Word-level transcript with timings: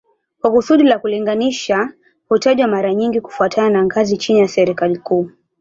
Kwa 0.41 0.51
kusudi 0.51 0.83
la 0.83 0.99
kulinganisha 0.99 1.93
hutajwa 2.29 2.67
mara 2.67 2.93
nyingi 2.93 3.21
kufuatana 3.21 3.69
na 3.69 3.83
ngazi 3.85 4.17
chini 4.17 4.39
ya 4.39 4.47
serikali 4.47 4.97
kuu 4.97 5.29